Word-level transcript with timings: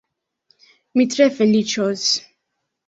Mi 1.01 1.07
tre 1.17 1.29
feliĉos. 1.37 2.11